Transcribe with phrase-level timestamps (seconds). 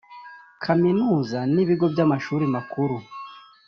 [0.63, 2.95] kaminuza n ibigo by amashuri makuru